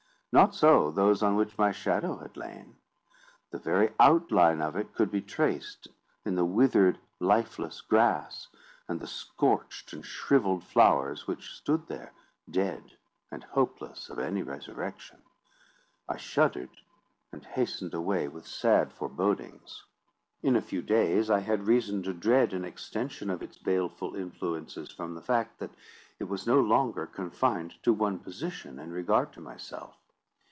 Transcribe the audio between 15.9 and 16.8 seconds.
I shuddered,